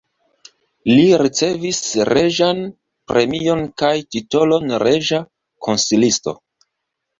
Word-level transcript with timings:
Li 0.91 1.03
ricevis 1.21 1.81
reĝan 2.09 2.63
premion 3.13 3.63
kaj 3.83 3.93
titolon 4.17 4.75
reĝa 4.87 5.23
konsilisto. 5.69 6.39